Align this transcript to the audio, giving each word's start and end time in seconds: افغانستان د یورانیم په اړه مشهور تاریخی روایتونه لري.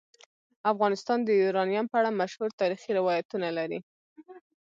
افغانستان 0.71 1.19
د 1.23 1.29
یورانیم 1.41 1.85
په 1.89 1.95
اړه 1.99 2.17
مشهور 2.21 2.49
تاریخی 2.61 2.91
روایتونه 2.99 3.47
لري. 3.57 3.79